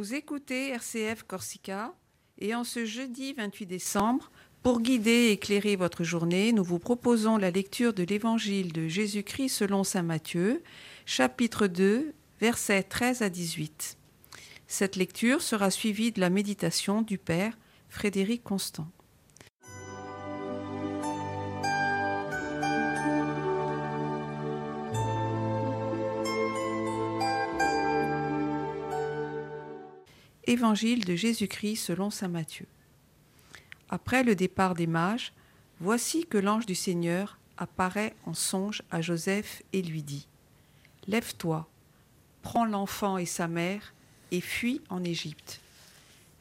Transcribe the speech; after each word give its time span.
Vous 0.00 0.14
écoutez 0.14 0.70
RCF 0.70 1.24
Corsica 1.24 1.92
et 2.38 2.54
en 2.54 2.64
ce 2.64 2.86
jeudi 2.86 3.34
28 3.34 3.66
décembre, 3.66 4.30
pour 4.62 4.80
guider 4.80 5.10
et 5.10 5.32
éclairer 5.32 5.76
votre 5.76 6.04
journée, 6.04 6.54
nous 6.54 6.64
vous 6.64 6.78
proposons 6.78 7.36
la 7.36 7.50
lecture 7.50 7.92
de 7.92 8.02
l'Évangile 8.02 8.72
de 8.72 8.88
Jésus-Christ 8.88 9.50
selon 9.50 9.84
Saint 9.84 10.02
Matthieu, 10.02 10.62
chapitre 11.04 11.66
2, 11.66 12.14
versets 12.40 12.82
13 12.82 13.20
à 13.20 13.28
18. 13.28 13.98
Cette 14.68 14.96
lecture 14.96 15.42
sera 15.42 15.70
suivie 15.70 16.12
de 16.12 16.20
la 16.20 16.30
méditation 16.30 17.02
du 17.02 17.18
Père 17.18 17.58
Frédéric 17.90 18.42
Constant. 18.42 18.88
Évangile 30.50 31.04
de 31.04 31.14
Jésus-Christ 31.14 31.76
selon 31.76 32.10
Saint 32.10 32.26
Matthieu. 32.26 32.66
Après 33.88 34.24
le 34.24 34.34
départ 34.34 34.74
des 34.74 34.88
mages, 34.88 35.32
voici 35.78 36.26
que 36.26 36.38
l'ange 36.38 36.66
du 36.66 36.74
Seigneur 36.74 37.38
apparaît 37.56 38.16
en 38.26 38.34
songe 38.34 38.82
à 38.90 39.00
Joseph 39.00 39.62
et 39.72 39.80
lui 39.80 40.02
dit 40.02 40.26
Lève-toi, 41.06 41.70
prends 42.42 42.64
l'enfant 42.64 43.16
et 43.16 43.26
sa 43.26 43.46
mère 43.46 43.94
et 44.32 44.40
fuis 44.40 44.80
en 44.88 45.04
Égypte. 45.04 45.60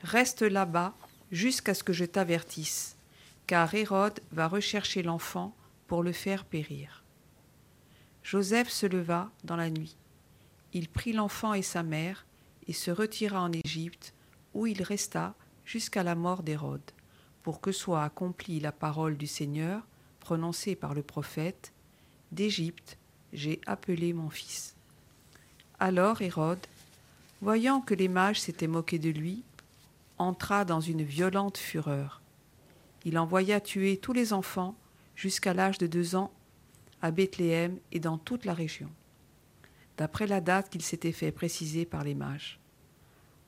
Reste 0.02 0.42
là-bas 0.42 0.96
jusqu'à 1.32 1.76
ce 1.76 1.84
que 1.84 1.94
je 1.94 2.06
t'avertisse, 2.06 2.98
car 3.46 3.72
Hérode 3.76 4.22
va 4.32 4.48
rechercher 4.48 5.04
l'enfant 5.04 5.54
pour 5.86 6.02
le 6.02 6.14
faire 6.14 6.46
périr. 6.46 7.04
Joseph 8.24 8.70
se 8.70 8.88
leva 8.88 9.30
dans 9.44 9.56
la 9.56 9.70
nuit. 9.70 9.96
Il 10.74 10.90
prit 10.90 11.14
l'enfant 11.14 11.54
et 11.54 11.62
sa 11.62 11.84
mère 11.84 12.26
et 12.70 12.74
se 12.74 12.92
retira 12.92 13.42
en 13.42 13.52
Égypte, 13.52 14.14
où 14.54 14.68
il 14.68 14.84
resta 14.84 15.36
jusqu'à 15.66 16.04
la 16.04 16.16
mort 16.16 16.44
d'Hérode, 16.44 16.92
pour 17.44 17.60
que 17.60 17.72
soit 17.72 18.04
accomplie 18.04 18.60
la 18.60 18.72
parole 18.72 19.18
du 19.18 19.28
Seigneur 19.28 19.82
prononcée 20.22 20.76
par 20.76 20.94
le 20.94 21.02
prophète 21.02 21.74
D'Égypte 22.32 22.98
j'ai 23.34 23.60
appelé 23.66 24.14
mon 24.14 24.30
fils. 24.30 24.76
Alors 25.80 26.22
Hérode, 26.22 26.66
voyant 27.42 27.82
que 27.82 27.94
les 27.94 28.08
mages 28.08 28.42
s'étaient 28.42 28.68
moqués 28.68 29.00
de 29.00 29.10
lui, 29.10 29.44
entra 30.18 30.66
dans 30.66 30.82
une 30.82 31.04
violente 31.04 31.58
fureur. 31.58 32.22
Il 33.06 33.18
envoya 33.18 33.62
tuer 33.62 33.98
tous 33.98 34.14
les 34.14 34.34
enfants 34.34 34.76
jusqu'à 35.16 35.54
l'âge 35.54 35.78
de 35.78 35.88
deux 35.88 36.16
ans 36.16 36.32
à 37.02 37.12
Bethléem 37.12 37.78
et 37.92 38.00
dans 38.00 38.18
toute 38.18 38.46
la 38.46 38.54
région, 38.54 38.90
d'après 40.00 40.28
la 40.28 40.40
date 40.40 40.70
qu'il 40.70 40.82
s'était 40.82 41.12
fait 41.12 41.34
préciser 41.34 41.86
par 41.86 42.06
les 42.06 42.16
mages. 42.16 42.58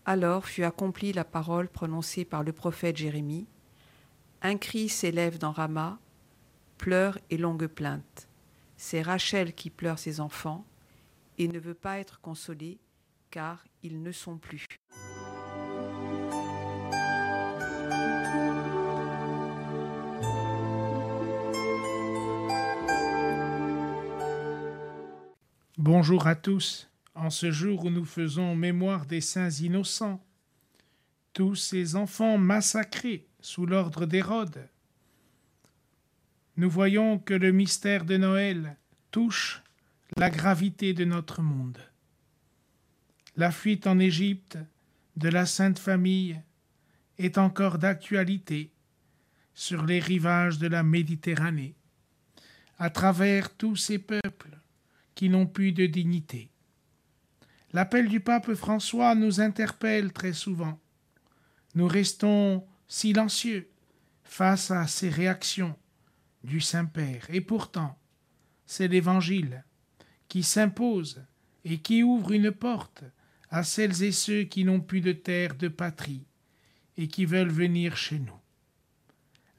Alors 0.04 0.46
fut 0.46 0.66
accomplie 0.66 1.14
la 1.14 1.24
parole 1.24 1.70
prononcée 1.70 2.26
par 2.26 2.44
le 2.44 2.52
prophète 2.52 2.98
Jérémie. 2.98 3.48
Un 4.42 4.58
cri 4.58 4.90
s'élève 4.90 5.38
dans 5.38 5.54
Rama, 5.54 5.98
pleurs 6.78 7.18
et 7.30 7.38
longues 7.38 7.68
plaintes. 7.68 8.28
C'est 8.76 9.02
Rachel 9.02 9.54
qui 9.54 9.70
pleure 9.70 9.98
ses 9.98 10.20
enfants 10.20 10.66
et 11.38 11.48
ne 11.48 11.58
veut 11.58 11.74
pas 11.74 12.00
être 12.00 12.20
consolée, 12.20 12.80
car 13.30 13.64
ils 13.82 14.04
ne 14.04 14.12
sont 14.12 14.38
plus. 14.38 14.68
Bonjour 25.78 26.28
à 26.28 26.36
tous 26.36 26.90
en 27.16 27.30
ce 27.30 27.50
jour 27.50 27.86
où 27.86 27.90
nous 27.90 28.04
faisons 28.04 28.58
mémoire 28.58 29.06
des 29.06 29.22
saints 29.22 29.50
innocents, 29.50 30.22
tous 31.32 31.56
ces 31.56 31.96
enfants 31.96 32.38
massacrés 32.38 33.26
sous 33.40 33.66
l'ordre 33.66 34.06
d'Hérode. 34.06 34.68
Nous 36.58 36.70
voyons 36.70 37.20
que 37.20 37.34
le 37.34 37.54
mystère 37.54 38.04
de 38.04 38.18
Noël 38.18 38.76
touche 39.12 39.64
la 40.18 40.30
gravité 40.30 40.94
de 40.94 41.06
notre 41.06 41.42
monde. 41.42 41.80
La 43.38 43.50
fuite 43.50 43.88
en 43.88 43.98
Égypte 43.98 44.58
de 45.16 45.30
la 45.30 45.46
Sainte 45.46 45.80
Famille 45.80 46.38
est 47.18 47.38
encore 47.38 47.78
d'actualité 47.78 48.74
sur 49.54 49.86
les 49.86 50.00
rivages 50.00 50.58
de 50.58 50.68
la 50.68 50.84
Méditerranée, 50.84 51.76
à 52.78 52.90
travers 52.90 53.56
tous 53.56 53.78
ces 53.78 54.00
peuples 54.00 54.61
qui 55.22 55.30
n'ont 55.30 55.46
plus 55.46 55.72
de 55.72 55.86
dignité. 55.86 56.50
L'appel 57.74 58.08
du 58.08 58.22
pape 58.22 58.56
François 58.56 59.14
nous 59.14 59.40
interpelle 59.40 60.14
très 60.14 60.34
souvent. 60.34 60.80
Nous 61.76 61.86
restons 61.86 62.66
silencieux 62.88 63.70
face 64.24 64.72
à 64.72 64.88
ces 64.88 65.10
réactions 65.10 65.76
du 66.44 66.60
Saint-Père. 66.60 67.28
Et 67.30 67.40
pourtant, 67.40 68.00
c'est 68.66 68.88
l'Évangile 68.88 69.64
qui 70.28 70.42
s'impose 70.42 71.24
et 71.66 71.78
qui 71.78 72.02
ouvre 72.02 72.32
une 72.32 72.52
porte 72.52 73.04
à 73.52 73.62
celles 73.62 74.02
et 74.02 74.12
ceux 74.12 74.46
qui 74.46 74.64
n'ont 74.64 74.82
plus 74.82 75.02
de 75.02 75.12
terre, 75.12 75.54
de 75.54 75.68
patrie, 75.68 76.26
et 76.98 77.08
qui 77.08 77.26
veulent 77.26 77.52
venir 77.52 77.96
chez 77.96 78.18
nous. 78.18 78.42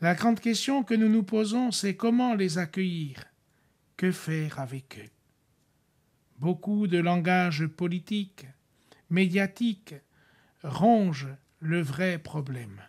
La 0.01 0.17
grande 0.17 0.41
question 0.41 0.83
que 0.83 0.95
nous 0.95 1.09
nous 1.09 1.23
posons, 1.23 1.71
c'est 1.71 1.95
comment 1.95 2.35
les 2.35 2.59
accueillir, 2.59 3.27
que 3.97 4.11
faire 4.11 4.59
avec 4.59 4.99
eux? 4.99 5.22
Beaucoup 6.43 6.89
de 6.89 6.99
langage 6.99 7.69
politique, 7.69 8.47
médiatique, 9.11 9.95
ronge 10.65 11.29
le 11.61 11.81
vrai 11.81 12.19
problème. 12.19 12.83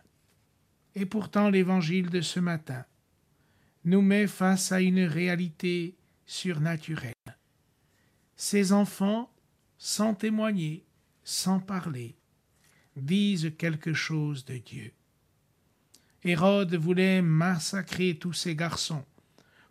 Et 0.95 1.05
pourtant 1.05 1.51
l'évangile 1.51 2.09
de 2.09 2.21
ce 2.21 2.39
matin 2.39 2.83
nous 3.85 4.01
met 4.01 4.25
face 4.25 4.71
à 4.71 4.81
une 4.81 5.03
réalité 5.03 5.95
surnaturelle. 6.25 7.13
Ces 8.35 8.73
enfants, 8.73 9.31
sans 9.77 10.15
témoigner, 10.15 10.83
sans 11.23 11.59
parler, 11.59 12.15
disent 12.95 13.53
quelque 13.59 13.93
chose 13.93 14.45
de 14.45 14.57
Dieu. 14.57 14.93
Hérode 16.23 16.73
voulait 16.73 17.21
massacrer 17.21 18.17
tous 18.17 18.33
ces 18.33 18.55
garçons 18.55 19.05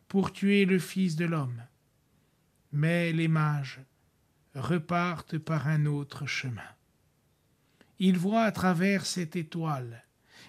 pour 0.07 0.33
tuer 0.33 0.67
le 0.67 0.79
Fils 0.79 1.17
de 1.17 1.25
l'homme. 1.25 1.65
Mais 2.73 3.13
les 3.13 3.29
mages 3.29 3.81
repartent 4.55 5.39
par 5.39 5.69
un 5.69 5.87
autre 5.87 6.27
chemin. 6.27 6.63
Ils 7.99 8.19
voient 8.19 8.45
à 8.45 8.53
travers 8.53 9.07
cette 9.07 9.37
étoile, 9.37 10.05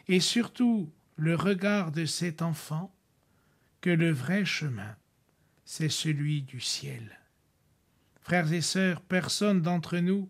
et 0.07 0.19
surtout 0.19 0.91
le 1.15 1.35
regard 1.35 1.91
de 1.91 2.05
cet 2.05 2.41
enfant, 2.41 2.93
que 3.81 3.89
le 3.89 4.11
vrai 4.11 4.45
chemin, 4.45 4.95
c'est 5.65 5.89
celui 5.89 6.41
du 6.41 6.59
ciel. 6.59 7.19
Frères 8.21 8.51
et 8.53 8.61
sœurs, 8.61 9.01
personne 9.01 9.61
d'entre 9.61 9.97
nous 9.97 10.29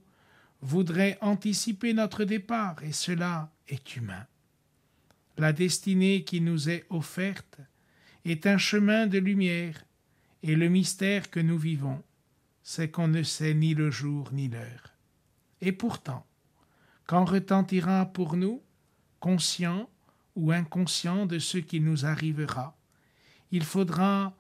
voudrait 0.62 1.18
anticiper 1.22 1.94
notre 1.94 2.24
départ, 2.24 2.84
et 2.84 2.92
cela 2.92 3.52
est 3.68 3.96
humain. 3.96 4.26
La 5.38 5.54
destinée 5.54 6.24
qui 6.24 6.42
nous 6.42 6.70
est 6.70 6.86
offerte 6.90 7.60
est 8.26 8.48
un 8.48 8.58
chemin 8.58 9.08
de 9.08 9.20
lumière 9.20 9.84
et 10.44 10.56
le 10.56 10.68
mystère 10.68 11.30
que 11.32 11.40
nous 11.40 11.58
vivons, 11.58 12.04
c'est 12.62 12.92
qu'on 12.92 13.08
ne 13.08 13.24
sait 13.24 13.54
ni 13.54 13.74
le 13.74 13.90
jour 13.90 14.32
ni 14.34 14.50
l'heure. 14.50 14.94
Et 15.62 15.72
pourtant, 15.72 16.28
quand 17.08 17.26
retentira 17.26 18.06
pour 18.06 18.36
nous, 18.36 18.62
conscient 19.20 19.90
ou 20.36 20.52
inconscient 20.52 21.26
de 21.26 21.40
ce 21.40 21.58
qui 21.58 21.80
nous 21.80 22.06
arrivera, 22.06 22.78
il 23.52 23.64
faudra 23.64 24.36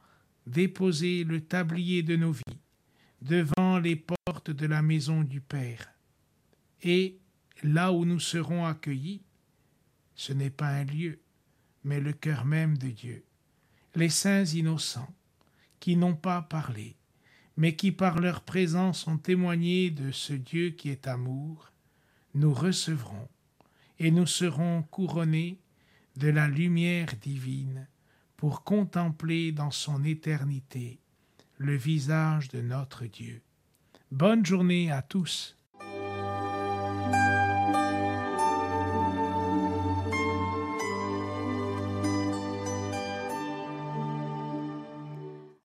déposer 0.45 1.23
le 1.23 1.39
tablier 1.39 2.03
de 2.03 2.17
nos 2.17 2.33
vies 2.33 2.59
devant 3.21 3.79
les 3.79 3.95
portes 3.95 4.51
de 4.51 4.65
la 4.65 4.81
maison 4.81 5.23
du 5.23 5.39
Père. 5.39 5.89
Et 6.81 7.17
là 7.63 7.93
où 7.93 8.03
nous 8.03 8.19
serons 8.19 8.65
accueillis, 8.65 9.21
ce 10.15 10.33
n'est 10.33 10.49
pas 10.49 10.67
un 10.67 10.83
lieu, 10.83 11.21
mais 11.85 12.01
le 12.01 12.11
cœur 12.11 12.43
même 12.43 12.77
de 12.77 12.89
Dieu. 12.89 13.23
Les 13.95 14.09
saints 14.09 14.45
innocents, 14.45 15.13
qui 15.83 15.97
n'ont 15.97 16.15
pas 16.15 16.41
parlé, 16.41 16.95
mais 17.57 17.75
qui 17.75 17.91
par 17.91 18.19
leur 18.19 18.39
présence 18.39 19.05
ont 19.05 19.17
témoigné 19.17 19.91
de 19.91 20.11
ce 20.11 20.31
Dieu 20.31 20.69
qui 20.69 20.87
est 20.87 21.07
amour, 21.09 21.73
nous 22.35 22.53
recevrons 22.53 23.27
et 23.99 24.09
nous 24.09 24.25
serons 24.25 24.83
couronnés 24.83 25.59
de 26.15 26.29
la 26.29 26.47
lumière 26.47 27.13
divine 27.21 27.89
pour 28.37 28.63
contempler 28.63 29.51
dans 29.51 29.71
son 29.71 30.05
éternité 30.05 31.01
le 31.57 31.75
visage 31.75 32.47
de 32.47 32.61
notre 32.61 33.03
Dieu. 33.05 33.41
Bonne 34.09 34.45
journée 34.45 34.89
à 34.89 35.01
tous. 35.01 35.57